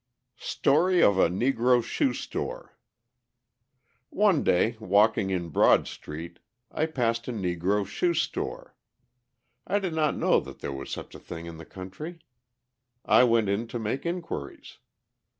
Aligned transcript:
Story 0.39 1.03
of 1.03 1.19
a 1.19 1.29
Negro 1.29 1.83
Shoe 1.83 2.13
store 2.13 2.75
One 4.09 4.43
day, 4.43 4.75
walking 4.79 5.29
in 5.29 5.49
Broad 5.49 5.87
Street, 5.87 6.39
I 6.71 6.87
passed 6.87 7.27
a 7.27 7.31
Negro 7.31 7.85
shoe 7.85 8.15
store. 8.15 8.73
I 9.67 9.77
did 9.77 9.93
not 9.93 10.17
know 10.17 10.39
that 10.39 10.57
there 10.57 10.73
was 10.73 10.89
such 10.89 11.13
a 11.13 11.19
thing 11.19 11.45
in 11.45 11.57
the 11.57 11.65
country. 11.67 12.17
I 13.05 13.23
went 13.25 13.47
in 13.47 13.67
to 13.67 13.77
make 13.77 14.03
inquiries. 14.03 14.79